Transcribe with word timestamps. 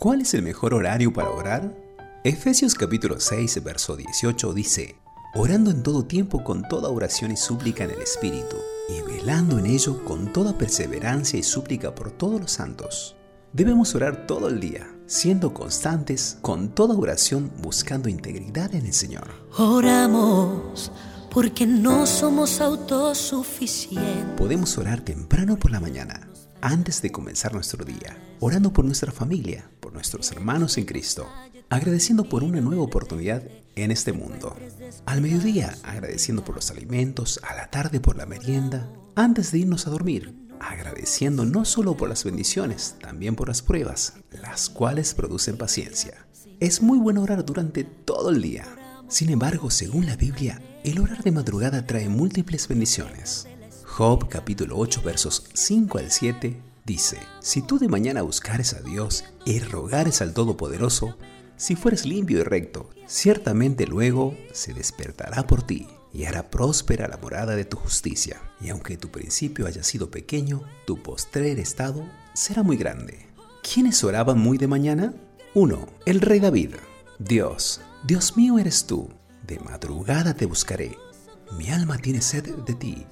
¿Cuál 0.00 0.20
es 0.20 0.32
el 0.34 0.42
mejor 0.42 0.74
horario 0.74 1.12
para 1.12 1.28
orar? 1.30 1.76
Efesios 2.22 2.76
capítulo 2.76 3.18
6, 3.18 3.64
verso 3.64 3.96
18 3.96 4.52
dice, 4.52 4.94
orando 5.34 5.72
en 5.72 5.82
todo 5.82 6.04
tiempo 6.04 6.44
con 6.44 6.62
toda 6.62 6.88
oración 6.88 7.32
y 7.32 7.36
súplica 7.36 7.82
en 7.82 7.90
el 7.90 8.02
Espíritu, 8.02 8.58
y 8.88 9.02
velando 9.02 9.58
en 9.58 9.66
ello 9.66 10.04
con 10.04 10.32
toda 10.32 10.56
perseverancia 10.56 11.36
y 11.36 11.42
súplica 11.42 11.96
por 11.96 12.12
todos 12.12 12.40
los 12.40 12.52
santos. 12.52 13.16
Debemos 13.52 13.92
orar 13.96 14.28
todo 14.28 14.46
el 14.46 14.60
día, 14.60 14.88
siendo 15.06 15.52
constantes 15.52 16.38
con 16.42 16.68
toda 16.76 16.94
oración 16.94 17.50
buscando 17.60 18.08
integridad 18.08 18.76
en 18.76 18.86
el 18.86 18.94
Señor. 18.94 19.26
Oramos 19.58 20.92
porque 21.28 21.66
no 21.66 22.06
somos 22.06 22.60
autosuficientes. 22.60 24.36
Podemos 24.36 24.78
orar 24.78 25.00
temprano 25.00 25.58
por 25.58 25.72
la 25.72 25.80
mañana, 25.80 26.28
antes 26.60 27.02
de 27.02 27.12
comenzar 27.12 27.54
nuestro 27.54 27.84
día, 27.84 28.16
orando 28.40 28.72
por 28.72 28.84
nuestra 28.84 29.12
familia, 29.12 29.70
por 29.80 29.92
nuestros 29.92 30.30
hermanos 30.32 30.78
en 30.78 30.84
Cristo, 30.84 31.28
agradeciendo 31.70 32.28
por 32.28 32.42
una 32.44 32.60
nueva 32.60 32.82
oportunidad 32.82 33.42
en 33.76 33.90
este 33.90 34.12
mundo. 34.12 34.56
Al 35.06 35.20
mediodía, 35.20 35.76
agradeciendo 35.82 36.44
por 36.44 36.56
los 36.56 36.70
alimentos, 36.70 37.40
a 37.48 37.54
la 37.54 37.70
tarde 37.70 38.00
por 38.00 38.16
la 38.16 38.26
merienda, 38.26 38.88
antes 39.14 39.52
de 39.52 39.58
irnos 39.58 39.86
a 39.86 39.90
dormir, 39.90 40.34
agradeciendo 40.60 41.44
no 41.44 41.64
solo 41.64 41.96
por 41.96 42.08
las 42.08 42.24
bendiciones, 42.24 42.96
también 43.00 43.36
por 43.36 43.48
las 43.48 43.62
pruebas, 43.62 44.14
las 44.30 44.68
cuales 44.68 45.14
producen 45.14 45.56
paciencia. 45.56 46.26
Es 46.60 46.82
muy 46.82 46.98
bueno 46.98 47.22
orar 47.22 47.44
durante 47.44 47.84
todo 47.84 48.30
el 48.30 48.42
día. 48.42 48.66
Sin 49.08 49.30
embargo, 49.30 49.70
según 49.70 50.06
la 50.06 50.16
Biblia, 50.16 50.60
el 50.84 50.98
orar 51.00 51.22
de 51.22 51.32
madrugada 51.32 51.86
trae 51.86 52.08
múltiples 52.08 52.66
bendiciones. 52.68 53.46
Job 53.98 54.28
capítulo 54.28 54.78
8 54.78 55.02
versos 55.02 55.42
5 55.54 55.98
al 55.98 56.12
7 56.12 56.56
dice, 56.86 57.18
Si 57.40 57.62
tú 57.62 57.80
de 57.80 57.88
mañana 57.88 58.22
buscares 58.22 58.74
a 58.74 58.80
Dios 58.80 59.24
y 59.44 59.58
rogares 59.58 60.22
al 60.22 60.34
Todopoderoso, 60.34 61.16
si 61.56 61.74
fueres 61.74 62.06
limpio 62.06 62.38
y 62.38 62.42
recto, 62.44 62.90
ciertamente 63.08 63.88
luego 63.88 64.36
se 64.52 64.72
despertará 64.72 65.48
por 65.48 65.64
ti 65.64 65.88
y 66.12 66.26
hará 66.26 66.48
próspera 66.48 67.08
la 67.08 67.16
morada 67.16 67.56
de 67.56 67.64
tu 67.64 67.76
justicia. 67.76 68.40
Y 68.60 68.68
aunque 68.68 68.96
tu 68.96 69.08
principio 69.08 69.66
haya 69.66 69.82
sido 69.82 70.12
pequeño, 70.12 70.62
tu 70.86 71.02
postrer 71.02 71.58
estado 71.58 72.08
será 72.34 72.62
muy 72.62 72.76
grande. 72.76 73.26
¿Quiénes 73.64 74.04
oraban 74.04 74.38
muy 74.38 74.58
de 74.58 74.68
mañana? 74.68 75.12
1. 75.54 75.88
El 76.06 76.20
rey 76.20 76.38
David. 76.38 76.76
Dios, 77.18 77.80
Dios 78.04 78.36
mío 78.36 78.60
eres 78.60 78.86
tú. 78.86 79.08
De 79.44 79.58
madrugada 79.58 80.34
te 80.34 80.46
buscaré. 80.46 80.96
Mi 81.58 81.70
alma 81.70 81.98
tiene 81.98 82.20
sed 82.20 82.54
de 82.58 82.74
ti. 82.74 83.04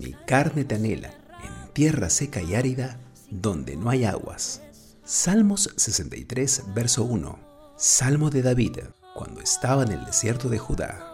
Mi 0.00 0.14
carne 0.14 0.64
te 0.64 0.76
anhela 0.76 1.10
en 1.44 1.74
tierra 1.74 2.08
seca 2.08 2.40
y 2.40 2.54
árida 2.54 2.98
donde 3.30 3.76
no 3.76 3.90
hay 3.90 4.06
aguas. 4.06 4.62
Salmos 5.04 5.74
63, 5.76 6.62
verso 6.74 7.04
1. 7.04 7.38
Salmo 7.76 8.30
de 8.30 8.40
David, 8.40 8.78
cuando 9.14 9.42
estaba 9.42 9.82
en 9.82 9.92
el 9.92 10.06
desierto 10.06 10.48
de 10.48 10.56
Judá. 10.56 11.06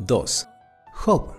2. 0.00 0.48
Job, 0.94 1.34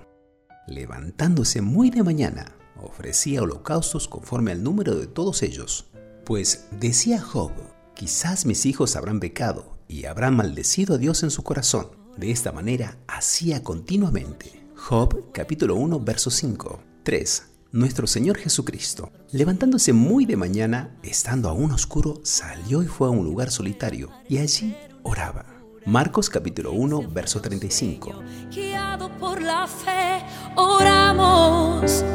levantándose 0.67 1.61
muy 1.61 1.89
de 1.89 2.01
mañana, 2.01 2.55
ofrecía 2.81 3.41
holocaustos 3.41 4.07
conforme 4.07 4.53
al 4.53 4.63
número 4.63 4.95
de 4.95 5.07
todos 5.07 5.43
ellos, 5.43 5.87
pues 6.23 6.67
decía 6.71 7.19
Job, 7.21 7.51
quizás 7.93 8.45
mis 8.45 8.65
hijos 8.65 8.95
habrán 8.95 9.19
pecado 9.19 9.77
y 9.89 10.05
habrán 10.05 10.37
maldecido 10.37 10.95
a 10.95 10.97
Dios 10.97 11.23
en 11.23 11.31
su 11.31 11.43
corazón. 11.43 11.89
De 12.15 12.31
esta 12.31 12.53
manera 12.53 12.97
hacía 13.05 13.63
continuamente. 13.63 14.64
Job 14.87 15.31
capítulo 15.31 15.73
1 15.77 15.99
verso 16.01 16.29
5. 16.29 16.79
3 17.01 17.51
nuestro 17.71 18.05
Señor 18.05 18.37
Jesucristo, 18.37 19.11
levantándose 19.31 19.93
muy 19.93 20.27
de 20.27 20.37
mañana, 20.37 20.95
estando 21.01 21.49
aún 21.49 21.71
oscuro, 21.71 22.21
salió 22.23 22.83
y 22.83 22.85
fue 22.85 23.07
a 23.07 23.11
un 23.11 23.25
lugar 23.25 23.49
solitario, 23.49 24.11
y 24.29 24.37
allí 24.37 24.77
oraba. 25.01 25.43
Marcos 25.87 26.29
capítulo 26.29 26.71
1, 26.71 27.09
verso 27.09 27.41
35. 27.41 28.13
Guiado 28.51 29.09
por 29.17 29.41
la 29.41 29.65
fe, 29.65 30.23
oramos, 30.55 32.05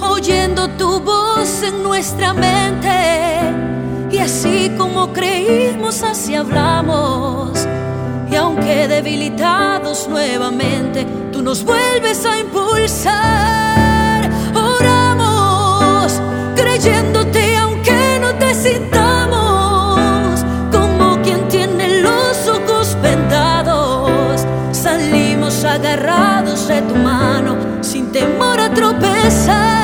oyendo 0.00 0.70
tu 0.76 1.00
voz 1.00 1.64
en 1.64 1.82
nuestra 1.82 2.32
mente, 2.32 3.40
y 4.12 4.18
así 4.18 4.70
como 4.78 5.12
creímos, 5.12 6.04
así 6.04 6.36
hablamos. 6.36 7.66
Y 8.30 8.36
aunque 8.36 8.86
debilitados 8.86 10.08
nuevamente, 10.08 11.04
nos 11.42 11.64
vuelves 11.64 12.24
a 12.26 12.38
impulsar. 12.38 14.30
Oramos 14.54 16.20
creyéndote 16.54 17.56
aunque 17.56 18.18
no 18.20 18.34
te 18.34 18.54
sintamos, 18.54 20.44
como 20.70 21.20
quien 21.22 21.48
tiene 21.48 22.02
los 22.02 22.48
ojos 22.48 22.96
vendados. 23.02 24.44
Salimos 24.72 25.64
agarrados 25.64 26.68
de 26.68 26.82
tu 26.82 26.94
mano 26.96 27.56
sin 27.80 28.12
temor 28.12 28.60
a 28.60 28.72
tropezar. 28.72 29.79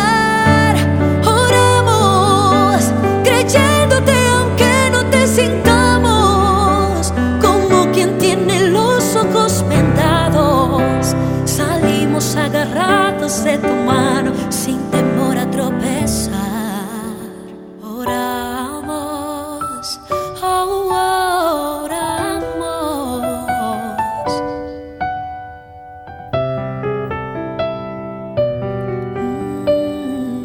agarrados 12.46 13.42
de 13.42 13.58
tu 13.58 13.74
mano 13.84 14.32
sin 14.50 14.78
temor 14.90 15.36
a 15.36 15.50
tropezar. 15.50 16.86
Oramos, 17.82 20.00
oh, 20.42 21.82
oramos. 21.84 23.22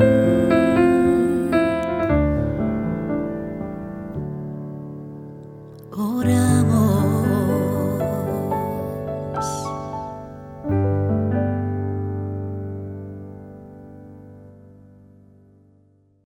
Oramos. 5.92 6.49